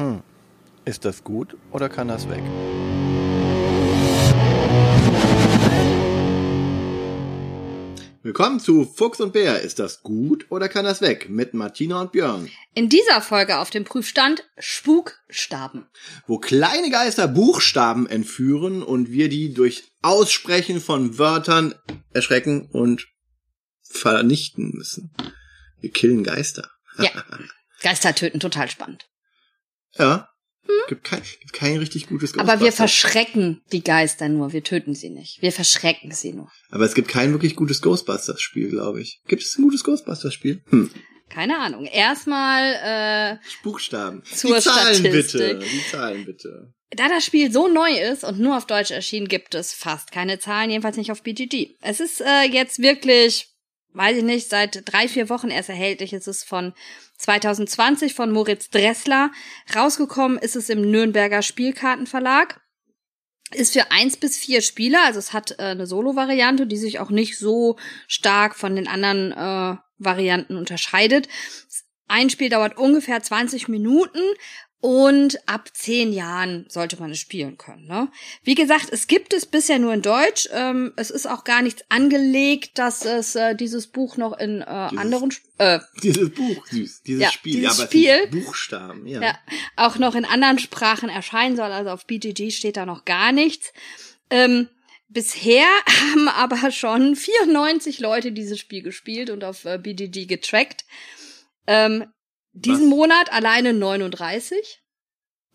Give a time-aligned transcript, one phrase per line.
[0.00, 0.22] Hm.
[0.86, 2.42] Ist das gut oder kann das weg?
[8.22, 9.60] Willkommen zu Fuchs und Bär.
[9.60, 11.28] Ist das gut oder kann das weg?
[11.28, 12.48] Mit Martina und Björn.
[12.74, 15.86] In dieser Folge auf dem Prüfstand Spukstaben.
[16.26, 21.74] Wo kleine Geister Buchstaben entführen und wir die durch Aussprechen von Wörtern
[22.14, 23.06] erschrecken und
[23.82, 25.14] vernichten müssen.
[25.78, 26.70] Wir killen Geister.
[26.96, 27.10] Ja.
[27.82, 29.10] Geister töten, total spannend.
[29.98, 30.28] Ja.
[30.66, 30.74] Hm?
[30.88, 35.10] Gibt, kein, gibt kein richtig gutes Aber wir verschrecken die Geister nur, wir töten sie
[35.10, 35.40] nicht.
[35.40, 36.50] Wir verschrecken sie nur.
[36.70, 39.20] Aber es gibt kein wirklich gutes Ghostbusters-Spiel, glaube ich.
[39.26, 40.62] Gibt es ein gutes Ghostbusters-Spiel?
[40.68, 40.90] Hm.
[41.30, 41.86] Keine Ahnung.
[41.86, 44.22] Erstmal äh, Buchstaben.
[44.24, 45.40] Zur die Zahlen Statistik.
[45.40, 45.58] bitte.
[45.60, 46.74] Die Zahlen bitte.
[46.90, 50.40] Da das Spiel so neu ist und nur auf Deutsch erschienen, gibt es fast keine
[50.40, 51.76] Zahlen, jedenfalls nicht auf BGG.
[51.80, 53.49] Es ist äh, jetzt wirklich,
[53.92, 56.12] weiß ich nicht, seit drei, vier Wochen erst erhältlich.
[56.12, 56.74] Es ist von
[57.18, 59.30] 2020 von Moritz Dressler.
[59.74, 62.60] Rausgekommen ist es im Nürnberger Spielkartenverlag.
[63.52, 67.10] Ist für eins bis vier Spieler, also es hat äh, eine Solo-Variante, die sich auch
[67.10, 71.28] nicht so stark von den anderen äh, Varianten unterscheidet.
[72.06, 74.20] Ein Spiel dauert ungefähr 20 Minuten
[74.82, 77.86] und ab zehn Jahren sollte man es spielen können.
[77.86, 78.08] Ne?
[78.42, 80.48] Wie gesagt, es gibt es bisher nur in Deutsch.
[80.52, 84.88] Ähm, es ist auch gar nichts angelegt, dass es äh, dieses Buch noch in äh,
[84.90, 87.02] Dieses- anderen äh, Dieses Buch, süß.
[87.02, 87.52] Dieses Ja, Spiel.
[87.60, 88.26] dieses ja, aber Spiel.
[88.28, 89.20] Buchstaben, ja.
[89.22, 89.38] ja,
[89.76, 91.72] auch noch in anderen Sprachen erscheinen soll.
[91.72, 93.74] Also auf BGG steht da noch gar nichts.
[94.30, 94.68] Ähm,
[95.08, 95.66] bisher
[96.12, 100.86] haben aber schon 94 Leute dieses Spiel gespielt und auf äh, BGG getrackt.
[101.66, 102.06] Ähm,
[102.52, 102.96] diesen Was?
[102.96, 104.78] Monat alleine 39.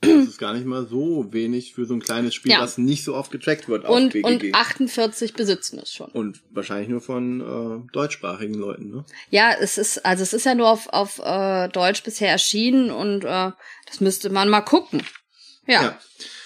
[0.01, 2.59] Das ist gar nicht mal so wenig für so ein kleines Spiel, Ja.
[2.61, 6.11] was nicht so oft getrackt wird auf Und, und 48 besitzen es schon.
[6.11, 9.05] Und wahrscheinlich nur von äh, deutschsprachigen Leuten, ne?
[9.31, 13.23] Ja, es ist, also es ist ja nur auf, auf äh, Deutsch bisher erschienen und
[13.23, 13.51] äh,
[13.87, 15.01] das müsste man mal gucken.
[15.65, 15.81] Ja.
[15.81, 15.99] Ja.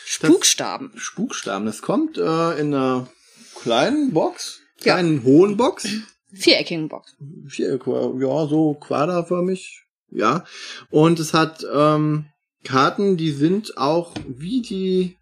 [0.05, 0.91] Spukstaben.
[0.95, 1.65] Spukstaben.
[1.65, 3.09] Das kommt äh, in einer
[3.55, 5.87] kleinen Box, kleinen hohen Box.
[6.31, 7.15] Viereckigen Box.
[7.47, 9.83] Vier, ja, so quaderförmig.
[10.11, 10.43] Ja.
[10.89, 12.25] Und es hat ähm,
[12.63, 15.17] Karten, die sind auch wie die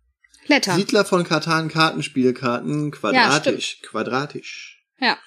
[0.48, 0.76] Letter.
[0.76, 3.82] Siedler von Katan Kartenspielkarten quadratisch.
[3.82, 4.82] quadratisch.
[5.00, 5.18] Ja.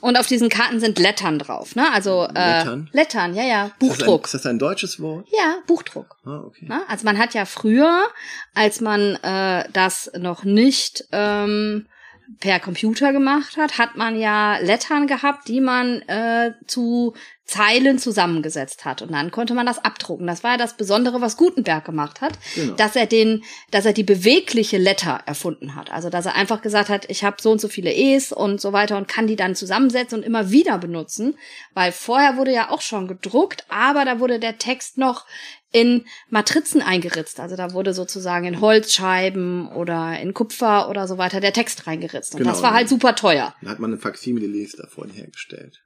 [0.00, 1.92] Und auf diesen Karten sind Lettern drauf, ne?
[1.92, 2.90] Also äh, Lettern?
[2.92, 3.64] Lettern, ja, ja.
[3.64, 4.24] Ist das, ein, Buchdruck.
[4.26, 5.26] ist das ein deutsches Wort?
[5.36, 6.16] Ja, Buchdruck.
[6.24, 6.66] Ah, okay.
[6.66, 6.82] Ne?
[6.88, 8.08] Also man hat ja früher,
[8.54, 11.88] als man äh, das noch nicht ähm,
[12.40, 17.14] per Computer gemacht hat, hat man ja Lettern gehabt, die man äh, zu
[17.48, 19.00] Zeilen zusammengesetzt hat.
[19.00, 20.26] Und dann konnte man das abdrucken.
[20.26, 22.74] Das war ja das Besondere, was Gutenberg gemacht hat, Genau.
[22.74, 25.90] dass er den, dass er die bewegliche Letter erfunden hat.
[25.90, 28.74] Also dass er einfach gesagt hat, ich habe so und so viele E's und so
[28.74, 31.38] weiter und kann die dann zusammensetzen und immer wieder benutzen.
[31.72, 35.24] Weil vorher wurde ja auch schon gedruckt, aber da wurde der Text noch
[35.72, 37.40] in Matrizen eingeritzt.
[37.40, 42.34] Also da wurde sozusagen in Holzscheiben oder in Kupfer oder so weiter der Text reingeritzt.
[42.34, 42.50] Und Genau.
[42.52, 43.54] das war halt super teuer.
[43.60, 45.82] Dann hat man eine Faximiles davon hergestellt.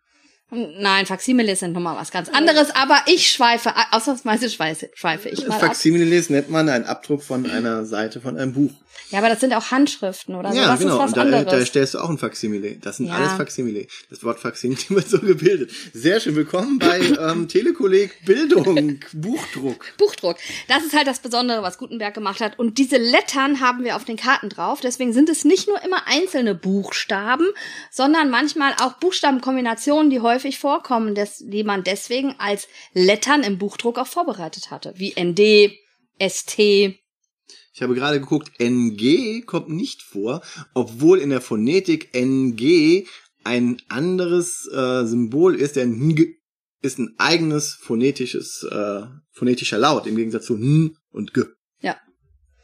[0.54, 5.54] Nein, Faximiles sind nochmal was ganz anderes, aber ich schweife, ausnahmsweise schweife, schweife ich mal
[5.54, 5.60] ab.
[5.60, 8.70] Faximiles nennt man einen Abdruck von einer Seite von einem Buch.
[9.10, 10.58] Ja, aber das sind auch Handschriften oder so.
[10.58, 11.02] ja, das genau.
[11.02, 11.46] Und da, anderes.
[11.46, 12.76] da stellst du auch ein Faximile.
[12.76, 13.14] Das sind Ja.
[13.14, 13.86] alles Faximile.
[14.10, 15.70] Das Wort Faximile wird so gebildet.
[15.94, 16.34] Sehr schön.
[16.36, 19.84] Willkommen bei ähm, Telekolleg Bildung, Buchdruck.
[19.98, 20.36] Buchdruck.
[20.68, 22.58] Das ist halt das Besondere, was Gutenberg gemacht hat.
[22.58, 24.80] Und diese Lettern haben wir auf den Karten drauf.
[24.82, 27.46] Deswegen sind es nicht nur immer einzelne Buchstaben,
[27.90, 33.98] sondern manchmal auch Buchstabenkombinationen, die häufig vorkommen, des, die man deswegen als Lettern im Buchdruck
[33.98, 34.94] auch vorbereitet hatte.
[34.96, 35.72] Wie ND,
[36.20, 36.58] ST.
[36.58, 40.42] Ich habe gerade geguckt, NG kommt nicht vor,
[40.74, 43.06] obwohl in der Phonetik NG
[43.44, 46.34] ein anderes äh, Symbol ist, denn NG
[46.82, 51.44] ist ein eigenes phonetisches, äh, phonetischer Laut, im Gegensatz zu N und G.
[51.80, 51.96] Ja.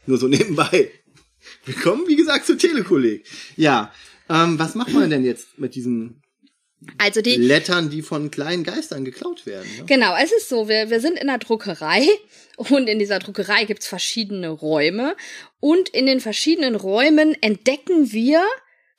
[0.05, 0.91] Nur so nebenbei.
[1.65, 3.25] Willkommen, wie gesagt, zu Telekolleg.
[3.55, 3.91] Ja,
[4.29, 6.21] ähm, was macht man denn jetzt mit diesen
[6.97, 9.69] Also die, Lettern, die von kleinen Geistern geklaut werden?
[9.77, 9.85] Ne?
[9.85, 12.07] Genau, es ist so, wir, wir sind in der Druckerei
[12.57, 15.15] und in dieser Druckerei gibt's verschiedene Räume
[15.59, 18.45] und in den verschiedenen Räumen entdecken wir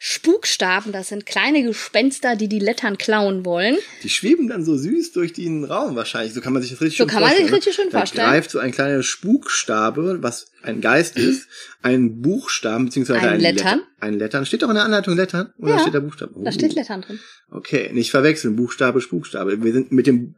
[0.03, 3.77] Spukstaben, das sind kleine Gespenster, die die Lettern klauen wollen.
[4.03, 6.33] Die schweben dann so süß durch den Raum wahrscheinlich.
[6.33, 7.55] So kann man sich das richtig So schön kann man sich vorstellen.
[7.55, 7.91] richtig schön ne?
[7.91, 8.27] vorstellen.
[8.27, 11.49] Da greift so ein kleiner Spukstabe, was ein Geist ist,
[11.83, 13.79] ein Buchstaben, beziehungsweise Ein ein, Lettern.
[13.81, 14.47] Letter- Ein Lettern.
[14.47, 15.53] Steht doch in der Anleitung Lettern?
[15.59, 16.33] Oder Ja, steht da Buchstabe?
[16.35, 16.53] Da Oh.
[16.53, 17.21] steht Lettern drin.
[17.51, 18.57] Okay, nicht verwechseln.
[18.57, 19.63] Buchstabe, Spukstabe.
[19.63, 20.35] Wir sind mit dem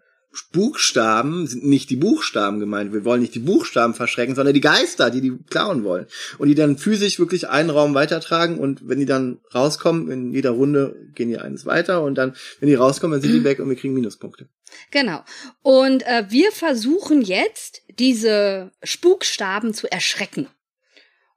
[0.52, 2.92] Buchstaben sind nicht die Buchstaben gemeint.
[2.92, 6.06] Wir wollen nicht die Buchstaben verschrecken, sondern die Geister, die die klauen wollen.
[6.38, 8.58] Und die dann physisch wirklich einen Raum weitertragen.
[8.58, 12.02] Und wenn die dann rauskommen, in jeder Runde gehen die eines weiter.
[12.02, 14.48] Und dann, wenn die rauskommen, dann sind die weg und wir kriegen Minuspunkte.
[14.90, 15.22] Genau.
[15.62, 20.48] Und äh, wir versuchen jetzt, diese Spukstaben zu erschrecken.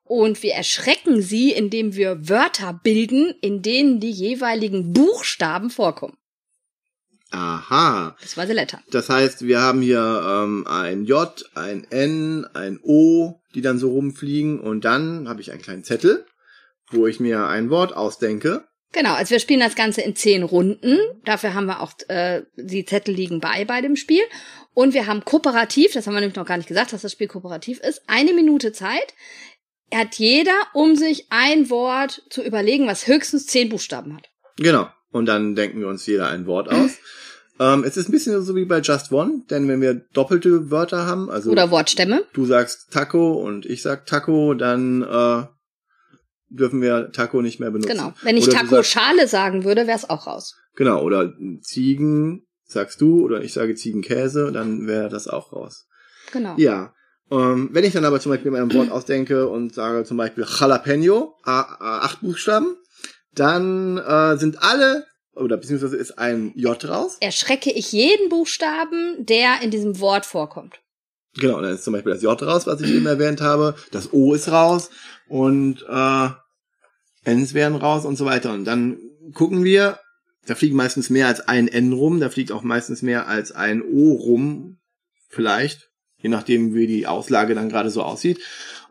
[0.03, 6.15] Und wir erschrecken sie, indem wir Wörter bilden, in denen die jeweiligen Buchstaben vorkommen.
[7.35, 8.15] Aha.
[8.21, 8.81] Das war letter.
[8.89, 13.91] Das heißt, wir haben hier ähm, ein J, ein N, ein O, die dann so
[13.91, 14.61] rumfliegen.
[14.61, 16.25] Und dann habe ich einen kleinen Zettel,
[16.91, 18.63] wo ich mir ein Wort ausdenke.
[18.93, 20.97] Genau, also wir spielen das Ganze in zehn Runden.
[21.25, 24.23] Dafür haben wir auch, äh, die Zettel liegen bei bei dem Spiel.
[24.73, 27.27] Und wir haben kooperativ, das haben wir nämlich noch gar nicht gesagt, dass das Spiel
[27.27, 29.13] kooperativ ist, eine Minute Zeit.
[29.93, 34.29] Hat jeder, um sich ein Wort zu überlegen, was höchstens zehn Buchstaben hat.
[34.55, 34.87] Genau.
[35.11, 36.91] Und dann denken wir uns jeder ein Wort aus.
[37.59, 41.05] ähm, es ist ein bisschen so wie bei Just One, denn wenn wir doppelte Wörter
[41.05, 42.23] haben, also Oder Wortstämme.
[42.33, 45.43] du sagst Taco und ich sag Taco, dann äh,
[46.49, 47.91] dürfen wir Taco nicht mehr benutzen.
[47.91, 48.13] Genau.
[48.21, 50.55] Wenn ich Oder Taco sagst- Schale sagen würde, wäre es auch raus.
[50.75, 55.87] Genau, oder Ziegen sagst du oder ich sage Ziegenkäse, dann wäre das auch raus.
[56.31, 56.55] Genau.
[56.57, 56.93] Ja.
[57.31, 60.45] Ähm, wenn ich dann aber zum Beispiel mir ein Wort ausdenke und sage zum Beispiel
[60.47, 62.75] Jalapeno, a, a, acht Buchstaben,
[63.33, 65.05] dann äh, sind alle,
[65.35, 67.17] oder beziehungsweise ist ein J raus.
[67.19, 70.81] Erschrecke ich jeden Buchstaben, der in diesem Wort vorkommt.
[71.37, 73.75] Genau, dann ist zum Beispiel das J raus, was ich eben erwähnt habe.
[73.91, 74.89] Das O ist raus
[75.27, 76.29] und äh,
[77.29, 78.53] Ns werden raus und so weiter.
[78.53, 78.97] Und dann
[79.33, 79.99] gucken wir,
[80.45, 83.81] da fliegen meistens mehr als ein N rum, da fliegt auch meistens mehr als ein
[83.81, 84.77] O rum,
[85.27, 88.39] vielleicht, je nachdem, wie die Auslage dann gerade so aussieht.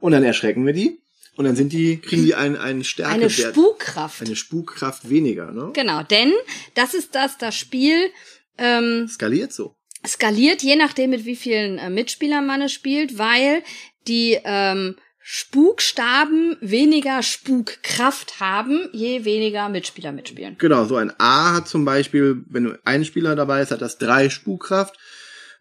[0.00, 1.00] Und dann erschrecken wir die
[1.36, 4.20] und dann sind die, kriegen die einen, einen Stärke, Eine Spukkraft.
[4.22, 5.70] eine Spukkraft weniger, ne?
[5.72, 6.32] Genau, denn
[6.74, 8.10] das ist das, das Spiel
[8.58, 9.74] ähm, Skaliert so.
[10.06, 13.62] skaliert, je nachdem, mit wie vielen äh, Mitspielern man es spielt, weil
[14.06, 14.96] die ähm,
[15.26, 20.56] Spukstaben weniger Spukkraft haben, je weniger Mitspieler mitspielen.
[20.58, 24.28] Genau, so ein A hat zum Beispiel, wenn ein Spieler dabei ist, hat das drei
[24.28, 24.96] Spukkraft.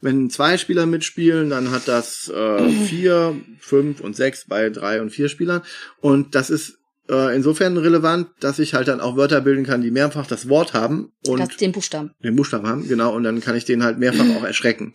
[0.04, 5.12] Wenn zwei Spieler mitspielen, dann hat das äh, vier, fünf und sechs bei drei und
[5.12, 5.62] vier Spielern.
[6.02, 6.78] Und das ist
[7.10, 10.74] äh, insofern relevant, dass ich halt dann auch Wörter bilden kann, die mehrfach das Wort
[10.74, 12.12] haben und das den Buchstaben.
[12.22, 14.94] den Buchstaben haben, genau, und dann kann ich den halt mehrfach auch erschrecken.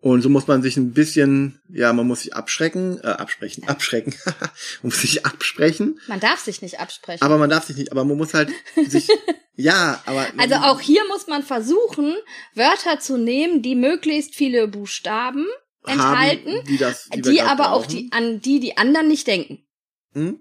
[0.00, 4.14] Und so muss man sich ein bisschen, ja, man muss sich abschrecken, äh, absprechen, abschrecken,
[4.24, 4.50] man
[4.82, 7.22] muss sich absprechen, Man darf sich nicht absprechen.
[7.22, 8.50] aber man darf sich nicht, aber man muss halt
[8.86, 9.08] sich,
[9.54, 12.14] ja, aber also auch hier muss man versuchen,
[12.54, 15.46] Wörter zu nehmen, die möglichst viele Buchstaben
[15.86, 17.96] enthalten, haben, die, das, die, grad aber auch brauchen.
[17.96, 19.66] die, an die die anderen nicht denken.
[20.12, 20.40] Hm?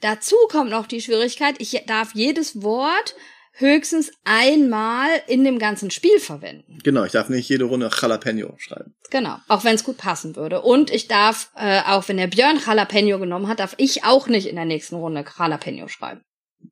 [0.00, 3.16] Dazu kommt noch die Schwierigkeit, ich darf jedes Wort
[3.58, 6.78] höchstens einmal in dem ganzen Spiel verwenden.
[6.84, 8.94] Genau, ich darf nicht jede Runde Jalapeno schreiben.
[9.10, 10.62] Genau, auch wenn es gut passen würde.
[10.62, 14.46] Und ich darf, äh, auch wenn der Björn Jalapeno genommen hat, darf ich auch nicht
[14.46, 16.22] in der nächsten Runde Jalapeno schreiben.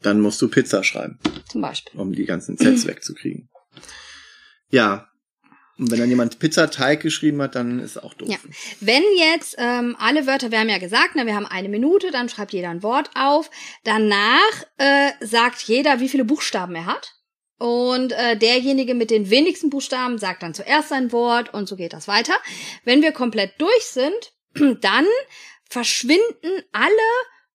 [0.00, 1.18] Dann musst du Pizza schreiben,
[1.48, 2.00] Zum Beispiel.
[2.00, 3.48] um die ganzen Sets wegzukriegen.
[4.70, 5.08] Ja.
[5.78, 8.28] Und wenn dann jemand Pizzateig geschrieben hat, dann ist auch doof.
[8.30, 8.38] Ja.
[8.80, 12.28] Wenn jetzt ähm, alle Wörter, wir haben ja gesagt, ne, wir haben eine Minute, dann
[12.28, 13.50] schreibt jeder ein Wort auf.
[13.84, 17.12] Danach äh, sagt jeder, wie viele Buchstaben er hat.
[17.58, 21.92] Und äh, derjenige mit den wenigsten Buchstaben sagt dann zuerst ein Wort und so geht
[21.92, 22.34] das weiter.
[22.84, 24.32] Wenn wir komplett durch sind,
[24.80, 25.06] dann
[25.68, 26.90] verschwinden alle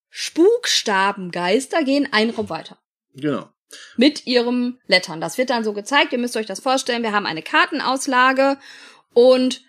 [0.10, 2.78] Spukstarbengeister, gehen einen Raum weiter
[3.14, 3.50] Genau.
[3.98, 5.22] Mit ihrem Lettern.
[5.22, 6.14] Das wird dann so gezeigt.
[6.14, 7.04] Ihr müsst euch das vorstellen.
[7.04, 8.58] Wir haben eine Kartenauslage
[9.14, 9.62] und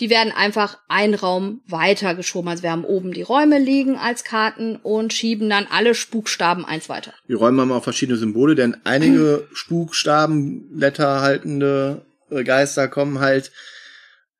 [0.00, 2.48] die werden einfach einen Raum weiter geschoben.
[2.48, 6.88] Also wir haben oben die Räume liegen als Karten und schieben dann alle Spukstaben eins
[6.88, 7.14] weiter.
[7.28, 13.52] Die Räume haben auch verschiedene Symbole, denn einige Spukstaben-Letter haltende äh, Geister kommen halt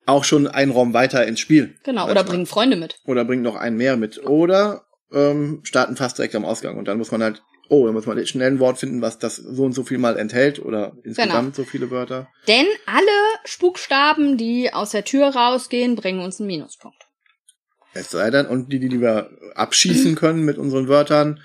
[0.05, 1.75] auch schon einen Raum weiter ins Spiel.
[1.83, 2.09] Genau.
[2.09, 2.99] Oder bringen Freunde mit.
[3.05, 4.23] Oder bringen noch einen mehr mit.
[4.25, 6.77] Oder ähm, starten fast direkt am Ausgang.
[6.77, 9.35] Und dann muss man halt, oh, dann muss man schnell ein Wort finden, was das
[9.37, 12.27] so und so viel mal enthält oder insgesamt so viele Wörter.
[12.47, 13.05] Denn alle
[13.45, 16.97] Spukstaben, die aus der Tür rausgehen, bringen uns einen Minuspunkt.
[17.93, 21.39] Es sei denn, und die, die wir abschießen können mit unseren Wörtern,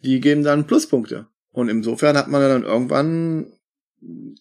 [0.00, 1.26] die geben dann Pluspunkte.
[1.50, 3.52] Und insofern hat man dann irgendwann,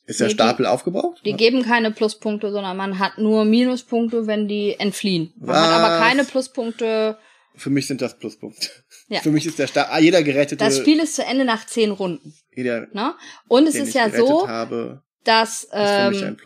[0.06, 1.22] ist der Nee, die- Stapel aufgebraucht?
[1.26, 5.34] Die geben keine Pluspunkte, sondern man hat nur Minuspunkte, wenn die entfliehen.
[5.40, 5.80] Man hat Was?
[5.80, 7.18] aber keine Pluspunkte.
[7.58, 8.70] Für mich sind das Pluspunkte.
[9.10, 9.22] Ja.
[9.22, 11.92] Für mich ist der Stapel, ah, jeder gerettete, Das Spiel ist zu Ende nach zehn
[11.92, 12.34] Runden.
[12.56, 13.16] jeder, Ne?
[13.48, 16.38] Und es ist ja so, habe, dass ähm,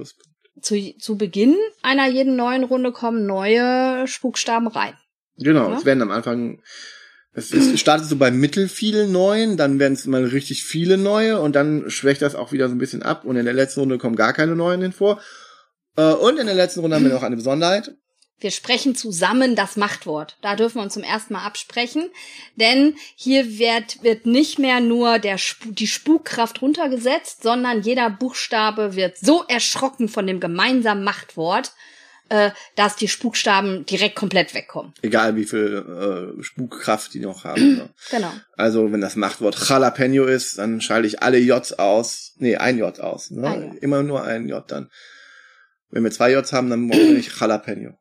[0.61, 4.93] zu, zu Beginn einer jeden neuen Runde kommen neue Spukstaben rein.
[5.37, 5.77] Genau, Ja?
[5.77, 6.61] es werden am Anfang,
[7.33, 11.39] es ist, startet so bei mittel vielen neuen, dann werden es mal richtig viele neue
[11.39, 13.97] und dann schwächt das auch wieder so ein bisschen ab und in der letzten Runde
[13.97, 15.19] kommen gar keine neuen hin vor.
[15.95, 17.95] Äh, und in der letzten Runde haben wir noch eine Besonderheit.
[18.41, 20.37] Wir sprechen zusammen das Machtwort.
[20.41, 22.09] Da dürfen wir uns zum ersten Mal absprechen,
[22.55, 29.17] denn hier wird, wird nicht mehr nur der, die Spukkraft runtergesetzt, sondern jeder Buchstabe wird
[29.19, 31.71] so erschrocken von dem gemeinsamen Machtwort,
[32.29, 34.93] äh, dass die Spukstaben direkt komplett wegkommen.
[35.03, 37.75] Egal wie viel äh, Spukkraft die noch haben.
[37.75, 37.89] Ne?
[38.09, 38.31] Genau.
[38.57, 42.33] Also wenn das Machtwort Jalapeno ist, dann schalte ich alle Js aus.
[42.37, 43.29] Nee, ein J aus.
[43.29, 43.47] Ne?
[43.47, 43.83] Ein J.
[43.83, 44.89] Immer nur ein J dann.
[45.91, 48.00] Wenn wir zwei Js haben, dann brauchen wir nicht Jalapeno.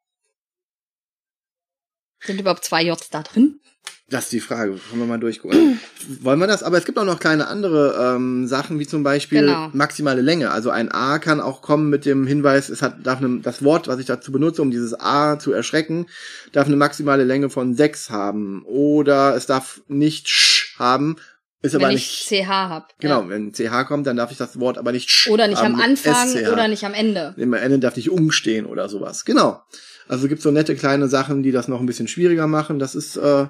[2.25, 3.61] Sind überhaupt zwei Js da drin?
[4.09, 4.73] Das ist die Frage.
[4.73, 5.79] Wollen wir mal durchgucken.
[6.23, 6.65] Wollen wir das?
[6.65, 9.71] Aber es gibt auch noch kleine andere ähm, Sachen, wie zum Beispiel Genau.
[9.73, 10.51] maximale Länge.
[10.51, 13.87] Also ein A kann auch kommen mit dem Hinweis, es hat darf eine, das Wort,
[13.87, 16.07] was ich dazu benutze, um dieses A zu erschrecken,
[16.51, 18.65] darf eine maximale Länge von sechs haben.
[18.65, 21.15] Oder es darf nicht sch haben,
[21.63, 22.29] ist aber wenn nicht.
[22.31, 22.99] ich CH hab.
[23.01, 23.29] Genau, Ja.
[23.29, 26.49] wenn CH kommt, dann darf ich das Wort aber nicht Oder nicht am Anfang SCH.
[26.53, 27.35] oder nicht am Ende.
[27.39, 29.25] Am Ende darf nicht umstehen oder sowas.
[29.25, 29.63] Genau.
[30.09, 32.79] Also gibt so nette kleine Sachen, die das noch ein bisschen schwieriger machen.
[32.79, 33.47] Das ist, äh,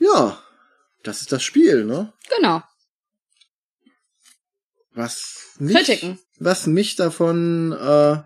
[0.00, 0.38] ja,
[1.02, 2.12] das ist das Spiel, ne?
[2.36, 2.62] Genau.
[4.92, 6.18] Was mich, Kritiken.
[6.38, 8.18] was mich davon, äh,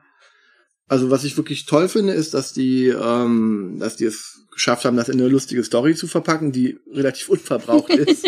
[0.94, 4.96] also was ich wirklich toll finde, ist, dass die, ähm, dass die es geschafft haben,
[4.96, 8.24] das in eine lustige Story zu verpacken, die relativ unverbraucht ist.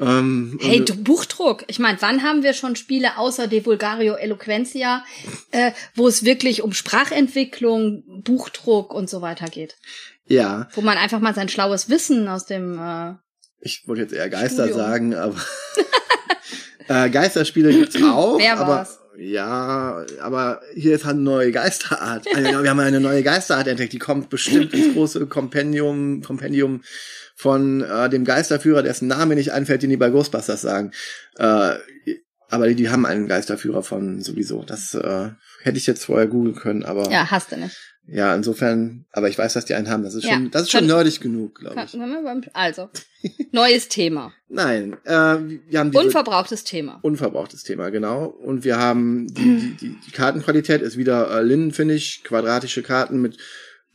[0.00, 1.64] ähm, Hey, du Buchdruck.
[1.66, 5.04] Ich meine, wann haben wir schon Spiele außer De Vulgario Eloquentia,
[5.50, 9.76] äh, wo es wirklich um Sprachentwicklung, Buchdruck und so weiter geht?
[10.26, 13.12] ja, Wo man einfach mal sein schlaues Wissen aus dem äh,
[13.60, 14.78] ich wollte jetzt eher Geister Studium.
[14.78, 15.36] sagen, aber
[16.88, 18.38] äh, Geisterspiele gibt's auch.
[18.38, 18.98] Wer aber, war's?
[19.16, 22.26] Ja, aber hier ist halt eine neue Geisterart.
[22.34, 26.82] Also, wir haben eine neue Geisterart entdeckt, die kommt bestimmt ins große Kompendium, Kompendium
[27.36, 30.92] von äh, dem Geisterführer, dessen Name nicht einfällt, den die bei Ghostbusters sagen.
[31.36, 31.74] Äh,
[32.48, 34.62] aber die, die haben einen Geisterführer von sowieso.
[34.62, 35.30] Das äh,
[35.62, 37.76] hätte ich jetzt vorher googeln können, aber Ja, hast du nicht.
[38.06, 40.02] Ja, insofern, aber ich weiß, dass die einen haben.
[40.02, 42.50] Das ist Ja, schon, das ist schon nerdig genug, glaube ich.
[42.52, 42.90] Also,
[43.52, 44.32] neues Thema.
[44.48, 46.98] Nein, äh, wir haben diese, Unverbrauchtes Thema.
[47.02, 48.26] unverbrauchtes Thema, genau.
[48.26, 53.38] Und wir haben die, die, die, die Kartenqualität ist wieder äh, Linnenfinish, quadratische Karten mit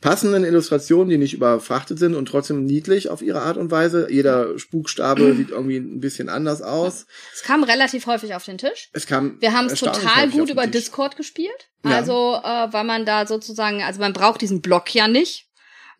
[0.00, 4.08] passenden Illustrationen, die nicht überfrachtet sind und trotzdem niedlich auf ihre Art und Weise.
[4.10, 7.06] Jeder Spukstabe sieht irgendwie ein bisschen anders aus.
[7.34, 8.90] Es kam relativ häufig auf den Tisch.
[8.92, 10.66] Es kam Wir haben es total gut über.
[10.66, 11.68] Discord gespielt.
[11.84, 11.92] Ja.
[11.92, 15.49] Also, äh, weil man da sozusagen, also man braucht diesen Block ja nicht.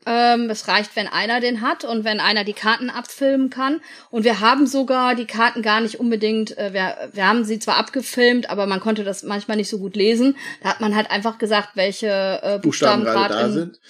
[0.07, 3.81] Ähm, es reicht, wenn einer den hat und wenn einer die Karten abfilmen kann.
[4.11, 7.77] Und wir haben sogar die Karten gar nicht unbedingt, äh, wir, wir haben sie zwar
[7.77, 10.37] abgefilmt, aber man konnte das manchmal nicht so gut lesen.
[10.63, 13.81] Da hat man halt einfach gesagt, welche äh, Buchstaben Buchstaben gerade da in- sind.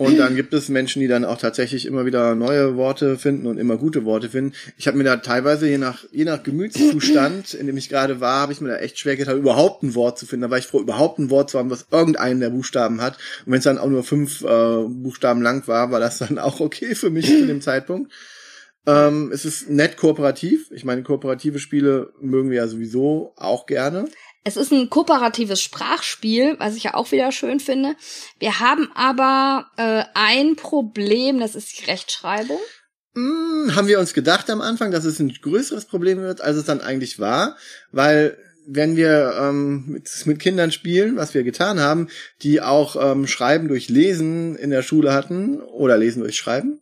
[0.00, 3.58] Und dann gibt es Menschen, die dann auch tatsächlich immer wieder neue Worte finden und
[3.58, 4.54] immer gute Worte finden.
[4.78, 8.40] Ich habe mir da teilweise, je nach, je nach Gemütszustand, in dem ich gerade war,
[8.40, 10.44] habe ich mir da echt schwer getan, überhaupt ein Wort zu finden.
[10.44, 13.18] Da war ich froh, überhaupt ein Wort zu haben, was irgendeinen der Buchstaben hat.
[13.44, 16.60] Und wenn es dann auch nur fünf äh, Buchstaben lang war, war das dann auch
[16.60, 18.10] okay für mich zu dem Zeitpunkt.
[18.86, 20.70] Ähm, es ist nett kooperativ.
[20.70, 24.06] Ich meine, kooperative Spiele mögen wir ja sowieso auch gerne.
[24.42, 27.94] Es ist ein kooperatives Sprachspiel, was ich ja auch wieder schön finde.
[28.38, 32.58] Wir haben aber äh, ein Problem, das ist die Rechtschreibung.
[33.14, 36.64] Hm, haben wir uns gedacht am Anfang, dass es ein größeres Problem wird, als es
[36.64, 37.56] dann eigentlich war,
[37.92, 42.08] weil wenn wir ähm, mit, mit Kindern spielen, was wir getan haben,
[42.42, 46.80] die auch ähm, Schreiben durch Lesen in der Schule hatten oder Lesen durch Schreiben,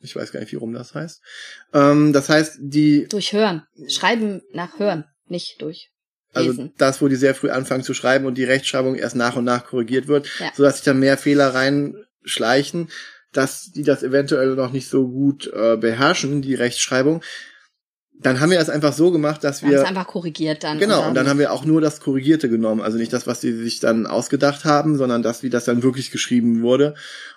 [0.00, 1.22] ich weiß gar nicht, wie rum das heißt.
[1.72, 3.66] Ähm, das heißt, die Durch Hören.
[3.88, 5.93] Schreiben nach Hören, nicht durch
[6.34, 6.72] also Lesen.
[6.78, 9.64] das, wo die sehr früh anfangen zu schreiben und die Rechtschreibung erst nach und nach
[9.66, 10.50] korrigiert wird, Ja.
[10.54, 12.90] sodass sich dann mehr Fehler reinschleichen,
[13.32, 17.22] dass die das eventuell noch nicht so gut äh, beherrschen, die Rechtschreibung.
[18.20, 20.78] Dann haben wir das einfach so gemacht, dass wir haben es wir einfach korrigiert dann.
[20.78, 23.52] genau und dann haben wir auch nur das Korrigierte genommen, also nicht das, was sie
[23.52, 26.94] sich dann ausgedacht haben, sondern das, wie das dann wirklich geschrieben wurde.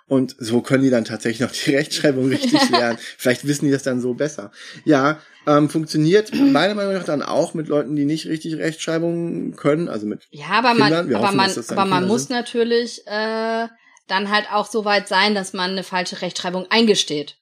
[0.08, 2.98] Und so können die dann tatsächlich noch die Rechtschreibung richtig lernen.
[3.18, 4.52] Vielleicht wissen die das dann so besser.
[4.86, 9.90] Ja, ähm, funktioniert meiner Meinung nach dann auch mit Leuten, die nicht richtig Rechtschreibung können,
[9.90, 11.10] also mit ja, aber man, Kindern.
[11.10, 12.36] Wir aber hoffen, man, das aber man muss sind.
[12.36, 13.68] natürlich äh,
[14.08, 17.38] dann halt auch so weit sein, dass man eine falsche Rechtschreibung eingesteht.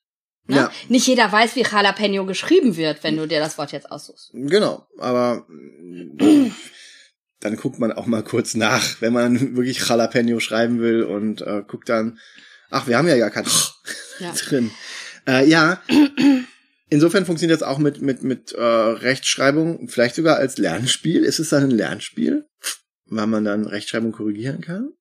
[0.47, 0.55] Ne?
[0.57, 0.71] Ja.
[0.89, 4.29] Nicht jeder weiß, wie Jalapeno geschrieben wird, wenn du dir das Wort jetzt aussuchst.
[4.33, 5.47] Genau, aber
[7.39, 11.63] dann guckt man auch mal kurz nach, wenn man wirklich Jalapeno schreiben will und äh,
[11.67, 12.19] guckt dann,
[12.69, 13.45] ach, wir haben ja gar kein
[14.19, 14.31] Ja.
[14.31, 14.71] drin.
[15.27, 15.81] Äh, ja,
[16.89, 21.23] insofern funktioniert das auch mit mit mit äh, Rechtschreibung, vielleicht sogar als Lernspiel.
[21.25, 22.45] Ist es dann ein Lernspiel,
[23.07, 24.93] weil man dann Rechtschreibung korrigieren kann?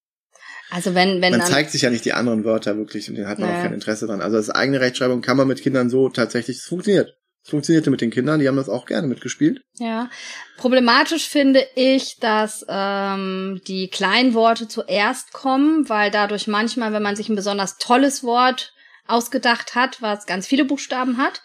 [0.74, 1.48] Also wenn, wenn man dann.
[1.48, 3.60] zeigt sich ja nicht die anderen Wörter wirklich und den hat man Naja.
[3.60, 4.20] auch kein Interesse dran.
[4.20, 7.14] Also das eigene Rechtschreibung kann man mit Kindern so tatsächlich, es funktioniert.
[7.44, 9.60] Es funktionierte mit den Kindern, die haben das auch gerne mitgespielt.
[9.74, 10.10] Ja.
[10.56, 17.14] Problematisch finde ich, dass ähm, die kleinen Worte zuerst kommen, weil dadurch manchmal, wenn man
[17.14, 18.72] sich ein besonders tolles Wort
[19.06, 21.40] ausgedacht hat, was ganz viele Buchstaben hat,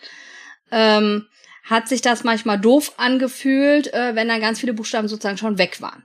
[0.72, 1.28] ähm,
[1.66, 5.82] hat sich das manchmal doof angefühlt, äh, wenn dann ganz viele Buchstaben sozusagen schon weg
[5.82, 6.04] waren.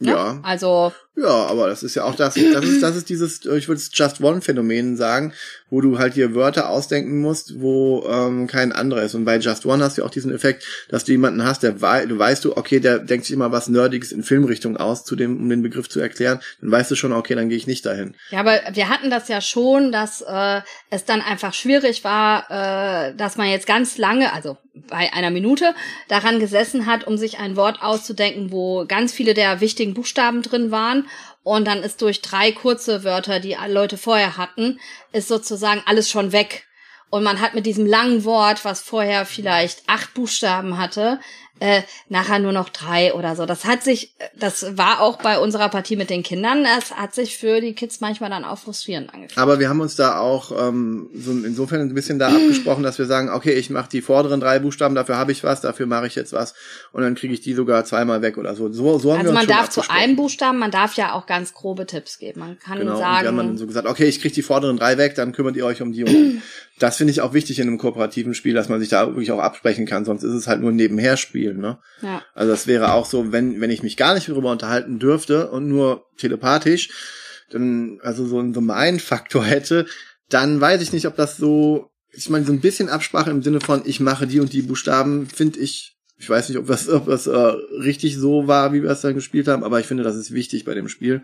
[0.00, 0.10] Ne?
[0.10, 0.40] Ja.
[0.42, 3.80] Also Ja, aber das ist ja auch das, das ist, das ist dieses, ich würde
[3.80, 5.32] es Just One-Phänomen sagen,
[5.70, 9.14] wo du halt dir Wörter ausdenken musst, wo ähm, kein anderer ist.
[9.14, 12.04] Und bei Just One hast du auch diesen Effekt, dass du jemanden hast, der wei
[12.04, 15.38] du weißt du, okay, der denkt sich immer was Nerdiges in Filmrichtung aus, zu dem,
[15.40, 18.14] um den Begriff zu erklären, dann weißt du schon, okay, dann gehe ich nicht dahin.
[18.30, 23.14] Ja, aber wir hatten das ja schon, dass äh, es dann einfach schwierig war, äh,
[23.16, 24.58] dass man jetzt ganz lange, also
[24.88, 25.74] bei einer Minute,
[26.08, 30.70] daran gesessen hat, um sich ein Wort auszudenken, wo ganz viele der wichtigen Buchstaben drin
[30.70, 31.05] waren.
[31.46, 34.80] Und dann ist durch drei kurze Wörter, die Leute vorher hatten,
[35.12, 36.66] ist sozusagen alles schon weg.
[37.08, 41.20] Und man hat mit diesem langen Wort, was vorher vielleicht acht Buchstaben hatte,
[41.60, 43.46] äh, nachher nur noch drei oder so.
[43.46, 47.38] Das hat sich, das war auch bei unserer Partie mit den Kindern, das hat sich
[47.38, 49.38] für die Kids manchmal dann auch frustrierend angefühlt.
[49.38, 53.06] Aber wir haben uns da auch ähm, so insofern ein bisschen da abgesprochen, dass wir
[53.06, 56.14] sagen, okay, ich mache die vorderen drei Buchstaben, dafür habe ich was, dafür mache ich
[56.14, 56.54] jetzt was
[56.92, 58.70] und dann kriege ich die sogar zweimal weg oder so.
[58.70, 61.54] So, so haben Also wir man darf zu einem Buchstaben, man darf ja auch ganz
[61.54, 62.40] grobe Tipps geben.
[62.40, 64.76] Man kann Genau, und wir haben dann sagen, so gesagt, okay, ich krieg die vorderen
[64.76, 66.04] drei weg, dann kümmert ihr euch um die.
[66.04, 66.42] Und
[66.78, 69.38] das finde ich auch wichtig in einem kooperativen Spiel, dass man sich da wirklich auch
[69.38, 70.76] absprechen kann, sonst ist es halt nur ein
[71.46, 71.58] Nebenherspielen.
[71.58, 71.78] Ne?
[72.02, 72.22] ja.
[72.34, 75.68] Also das wäre auch so, wenn, wenn ich mich gar nicht darüber unterhalten dürfte und
[75.68, 76.90] nur telepathisch,
[77.50, 79.86] dann also so einen so einen Faktor hätte,
[80.28, 83.60] dann weiß ich nicht, ob das so, ich meine, so ein bisschen Absprache im Sinne
[83.60, 87.06] von, ich mache die und die Buchstaben, finde ich, ich weiß nicht, ob das, ob
[87.06, 90.16] das äh, richtig so war, wie wir es dann gespielt haben, aber ich finde, das
[90.16, 91.22] ist wichtig bei dem Spiel.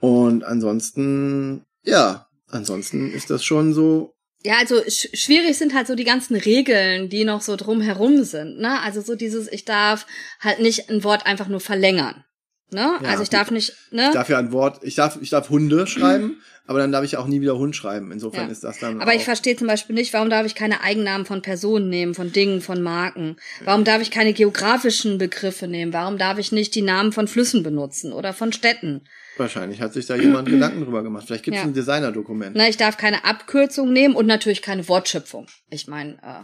[0.00, 4.13] Und ansonsten, ja, ansonsten ist das schon so,
[4.44, 8.58] Ja, also sch schwierig sind halt so die ganzen Regeln, die noch so drumherum sind,
[8.58, 8.80] ne?
[8.82, 10.06] Also so dieses, ich darf
[10.40, 12.24] halt nicht ein Wort einfach nur verlängern.
[12.70, 12.98] Ne?
[13.02, 14.06] Ja, also ich darf nicht, ne?
[14.08, 17.16] Ich darf ja ein Wort, ich darf, ich darf Hunde schreiben, aber dann darf ich
[17.16, 18.10] auch nie wieder Hund schreiben.
[18.10, 18.52] Insofern Ja.
[18.52, 19.00] ist das dann.
[19.00, 22.32] Aber ich verstehe zum Beispiel nicht, warum darf ich keine Eigennamen von Personen nehmen, von
[22.32, 23.36] Dingen, von Marken?
[23.64, 25.92] Warum darf ich keine geografischen Begriffe nehmen?
[25.92, 29.02] Warum darf ich nicht die Namen von Flüssen benutzen oder von Städten?
[29.36, 31.24] Wahrscheinlich hat sich da jemand Gedanken drüber gemacht.
[31.26, 31.68] Vielleicht gibt es Ja.
[31.68, 32.54] ein Designerdokument.
[32.56, 35.46] Ne, ich darf keine Abkürzung nehmen und natürlich keine Wortschöpfung.
[35.70, 36.42] Ich meine, äh,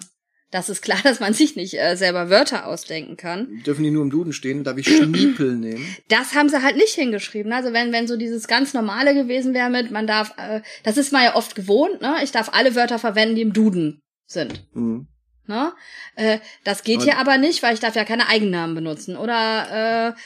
[0.51, 3.63] das ist klar, dass man sich nicht äh, selber Wörter ausdenken kann.
[3.65, 4.65] Dürfen die nur im Duden stehen?
[4.65, 5.87] Darf ich Schniepel nehmen?
[6.09, 7.53] Das haben sie halt nicht hingeschrieben.
[7.53, 11.13] Also wenn, wenn so dieses ganz normale gewesen wäre mit, man darf, äh, das ist
[11.13, 12.17] man ja oft gewohnt, ne?
[12.25, 14.67] Ich darf alle Wörter verwenden, die im Duden sind.
[14.75, 15.07] Mhm.
[15.47, 15.73] Ne?
[16.15, 19.17] Äh, das geht Und- hier aber nicht, weil ich darf ja keine Eigennamen benutzen.
[19.17, 20.21] Oder äh,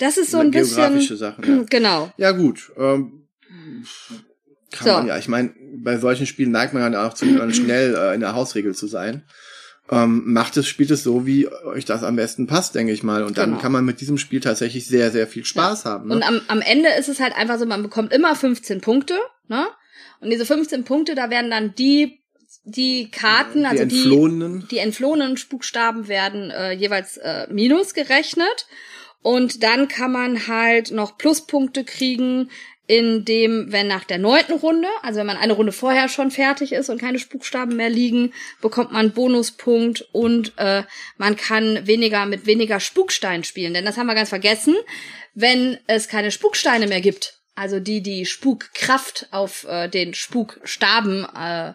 [0.00, 1.16] das ist so ein Geografische bisschen.
[1.16, 1.44] Sachen.
[1.58, 2.12] Ja, Genau.
[2.16, 2.72] ja gut.
[2.76, 3.26] Ähm,
[4.72, 4.92] kann So.
[4.94, 5.18] man ja.
[5.18, 8.74] Ich meine, bei solchen Spielen neigt man ja auch zu schnell äh, in der Hausregel
[8.74, 9.24] zu sein.
[9.90, 13.24] Ähm, macht es, spielt es so, wie euch das am besten passt, denke ich mal.
[13.24, 13.60] Und dann Genau.
[13.62, 16.08] kann man mit diesem Spiel tatsächlich sehr, sehr viel Spaß haben.
[16.08, 16.14] Ne?
[16.14, 19.66] Und am, am Ende ist es halt einfach so, man bekommt immer 15 Punkte, ne?
[20.20, 22.20] Und diese 15 Punkte, da werden dann die,
[22.64, 24.68] die Karten, also die die, entflohenen.
[24.70, 28.66] die entflohenen Buchstaben werden äh, jeweils äh, minus gerechnet.
[29.22, 32.50] Und dann kann man halt noch Pluspunkte kriegen,
[32.90, 36.72] in dem, wenn nach der neunten Runde, also wenn man eine Runde vorher schon fertig
[36.72, 40.82] ist und keine Buchstaben mehr liegen, bekommt man Bonuspunkt und äh,
[41.16, 43.74] man kann weniger mit weniger Spukstein spielen.
[43.74, 44.74] Denn das haben wir ganz vergessen.
[45.34, 51.74] Wenn es keine Spuksteine mehr gibt, also die die Spukkraft auf äh, den Spukstaben äh,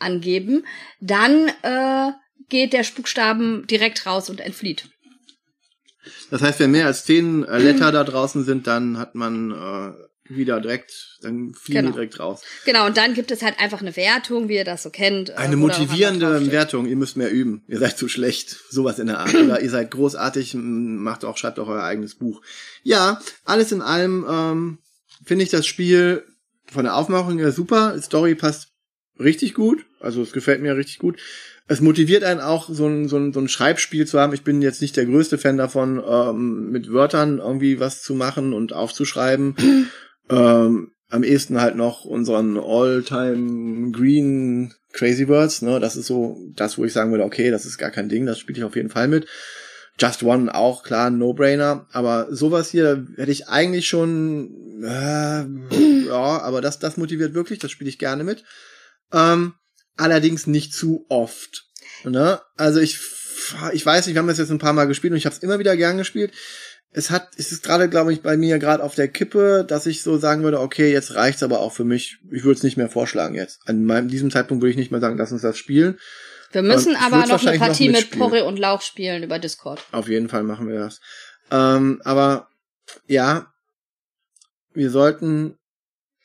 [0.00, 0.66] angeben,
[0.98, 2.10] dann äh,
[2.48, 4.88] geht der Spukstaben direkt raus und entflieht.
[6.30, 9.92] Das heißt, wenn mehr als zehn äh, Letter da draußen sind, dann hat man äh,
[10.28, 11.90] wieder direkt, dann fliegen Genau.
[11.90, 12.42] die direkt raus.
[12.64, 15.30] Genau, und dann gibt es halt einfach eine Wertung, wie ihr das so kennt.
[15.30, 16.50] äh, Eine motivierende.
[16.50, 16.86] Wertung.
[16.86, 17.62] Ihr müsst mehr üben.
[17.68, 18.56] Ihr seid zu schlecht.
[18.70, 19.34] Sowas in der Art.
[19.34, 20.54] Oder ihr seid großartig.
[20.56, 22.42] Macht auch, schreibt auch euer eigenes Buch.
[22.82, 24.78] Ja, alles in allem ähm,
[25.24, 26.24] finde ich das Spiel
[26.72, 27.94] von der Aufmachung her super.
[27.96, 28.68] Die Story passt
[29.20, 29.86] richtig gut.
[30.00, 31.20] Also es gefällt mir richtig gut.
[31.68, 34.32] Es motiviert einen auch, so ein, so, ein, so ein Schreibspiel zu haben.
[34.32, 38.52] Ich bin jetzt nicht der größte Fan davon, ähm, mit Wörtern irgendwie was zu machen
[38.52, 39.56] und aufzuschreiben.
[40.30, 45.78] ähm, am ehesten halt noch unseren All-Time Green Crazy Words, ne?
[45.78, 48.38] Das ist so das, wo ich sagen würde, okay, das ist gar kein Ding, das
[48.38, 49.26] spiele ich auf jeden Fall mit.
[49.98, 51.86] Just One auch, klar, ein No-Brainer.
[51.90, 57.70] Aber sowas hier hätte ich eigentlich schon, äh, ja, aber das, das motiviert wirklich, das
[57.70, 58.44] spiele ich gerne mit.
[59.12, 59.54] Ähm,
[59.96, 61.66] allerdings nicht zu oft.
[62.04, 62.40] Ne?
[62.56, 62.98] Also ich,
[63.72, 65.42] ich weiß nicht, wir haben das jetzt ein paar Mal gespielt und ich habe es
[65.42, 66.32] immer wieder gern gespielt.
[66.92, 70.02] Es hat, es ist gerade, glaube ich, bei mir gerade auf der Kippe, dass ich
[70.02, 72.18] so sagen würde, okay, jetzt reicht's aber auch für mich.
[72.30, 73.60] Ich würde es nicht mehr vorschlagen jetzt.
[73.66, 75.98] An meinem, diesem Zeitpunkt würde ich nicht mehr sagen, lass uns das spielen.
[76.52, 78.10] Wir müssen Und aber noch eine wahrscheinlich noch Partie mit.
[78.12, 79.82] Porre und Lauch spielen über Discord.
[79.92, 81.00] Auf jeden Fall machen wir das.
[81.50, 82.48] Ähm, aber
[83.06, 83.52] ja,
[84.72, 85.58] wir sollten.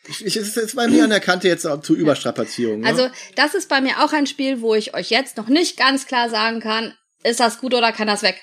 [0.08, 2.82] Ich, es ist bei mir an der Kante jetzt auch zu Überstrapazierung.
[2.82, 2.88] Ne?
[2.88, 6.08] Also, das ist bei mir auch ein Spiel, wo ich euch jetzt noch nicht ganz
[6.08, 8.42] klar sagen kann, ist das gut oder kann das weg?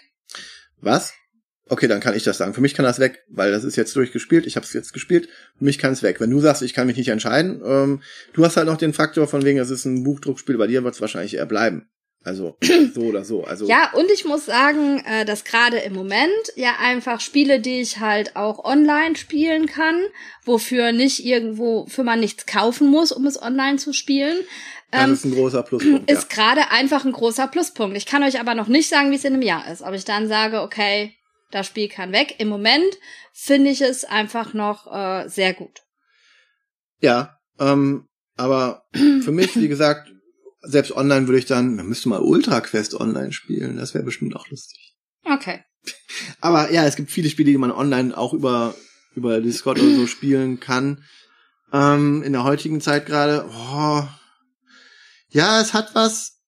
[0.80, 1.12] Was?
[1.70, 2.54] Okay, dann kann ich das sagen.
[2.54, 4.46] Für mich kann das weg, weil das ist jetzt durchgespielt.
[4.46, 5.28] Ich habe es jetzt gespielt.
[5.58, 6.20] Für mich kann es weg.
[6.20, 9.28] Wenn du sagst, ich kann mich nicht entscheiden, ähm, du hast halt noch den Faktor
[9.28, 10.56] von wegen, es ist ein Buchdruckspiel.
[10.56, 11.90] Bei dir wird es wahrscheinlich eher bleiben.
[12.28, 12.58] Also
[12.94, 13.44] so oder so.
[13.44, 17.80] Also Ja, und ich muss sagen, äh, dass gerade im Moment ja einfach Spiele, die
[17.80, 19.98] ich halt auch online spielen kann,
[20.44, 24.36] wofür nicht irgendwo, für man nichts kaufen muss, um es online zu spielen,
[24.90, 26.10] das ähm, ist ein großer Pluspunkt.
[26.10, 27.96] ist gerade einfach ein großer Pluspunkt.
[27.96, 29.82] Ich kann euch aber noch nicht sagen, wie es in einem Jahr ist.
[29.82, 31.14] Ob ich dann sage, okay,
[31.50, 32.36] das Spiel kann weg.
[32.38, 32.98] Im Moment
[33.32, 35.82] finde ich es einfach noch äh, sehr gut.
[37.00, 40.10] Ja, ähm, aber für mich, wie gesagt,
[40.62, 43.76] selbst online würde ich dann, man müsste mal Ultra Quest online spielen.
[43.76, 44.94] Das wäre bestimmt auch lustig.
[45.24, 45.62] Okay.
[46.40, 48.74] Aber ja, es gibt viele Spiele, die man online auch über,
[49.14, 51.04] über Discord oder so spielen kann.
[51.72, 53.44] Ähm, in der heutigen Zeit gerade.
[53.48, 54.02] Oh,
[55.30, 56.38] ja, es hat was.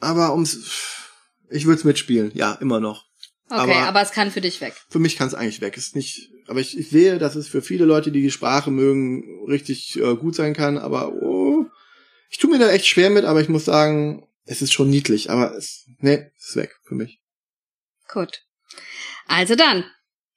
[0.00, 0.70] Aber ums.
[1.50, 2.32] Ich würde es mitspielen.
[2.34, 3.04] Ja, immer noch.
[3.50, 4.74] Okay, Aber- aber, es kann für dich weg.
[4.88, 5.76] Für mich kann es eigentlich weg.
[5.76, 6.30] Ist nicht.
[6.46, 10.16] Aber ich, ich sehe, dass es für viele Leute, die die Sprache mögen, richtig äh,
[10.16, 10.78] gut sein kann.
[10.78, 11.12] Aber
[12.34, 13.24] ich tue mir da echt schwer mit.
[13.24, 15.30] Aber ich muss sagen, es ist schon niedlich.
[15.30, 17.20] Aber es, nee, es ist weg für mich.
[18.08, 18.42] Gut.
[19.26, 19.84] Also dann.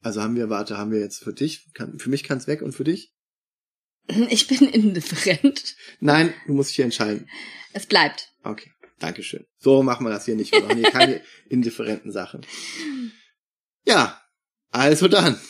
[0.01, 2.61] Also haben wir, warte, haben wir jetzt für dich, kann, für mich kann es weg
[2.61, 3.13] und für dich?
[4.29, 5.75] Ich bin indifferent.
[5.99, 7.27] Nein, du musst dich hier entscheiden.
[7.73, 8.31] Es bleibt.
[8.43, 9.47] Okay, Dankeschön.
[9.57, 10.51] So machen wir das hier nicht.
[10.51, 12.45] Wir machen hier keine indifferenten Sachen.
[13.85, 14.21] Ja,
[14.69, 15.41] also dann,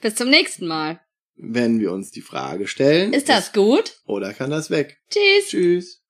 [0.00, 1.00] Bis zum nächsten Mal.
[1.42, 3.98] Wenn wir uns die Frage stellen, Ist das gut?
[4.06, 4.98] oder kann das weg?
[5.10, 5.48] Tschüss.
[5.48, 6.02] Tschüss.